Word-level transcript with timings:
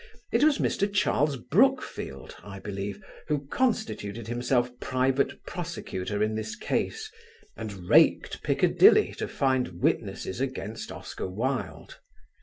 It 0.31 0.43
was 0.43 0.57
Mr. 0.57 0.91
Charles 0.91 1.37
Brookfield, 1.37 2.35
I 2.41 2.57
believe, 2.57 3.03
who 3.27 3.45
constituted 3.49 4.27
himself 4.27 4.71
private 4.79 5.45
prosecutor 5.45 6.23
in 6.23 6.33
this 6.33 6.55
case 6.55 7.11
and 7.55 7.87
raked 7.87 8.41
Piccadilly 8.41 9.13
to 9.19 9.27
find 9.27 9.79
witnesses 9.81 10.41
against 10.41 10.91
Oscar 10.91 11.27
Wilde. 11.27 11.99